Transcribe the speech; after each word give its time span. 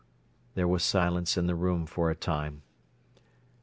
There 0.55 0.67
was 0.67 0.81
silence 0.83 1.37
in 1.37 1.45
the 1.45 1.53
room 1.53 1.85
for 1.85 2.09
a 2.09 2.15
time. 2.15 2.63